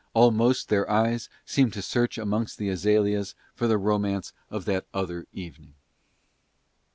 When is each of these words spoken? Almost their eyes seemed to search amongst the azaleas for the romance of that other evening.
Almost 0.15 0.69
their 0.69 0.89
eyes 0.89 1.29
seemed 1.45 1.73
to 1.73 1.83
search 1.83 2.17
amongst 2.17 2.57
the 2.57 2.69
azaleas 2.69 3.35
for 3.53 3.67
the 3.67 3.77
romance 3.77 4.33
of 4.49 4.65
that 4.65 4.87
other 4.95 5.27
evening. 5.31 5.75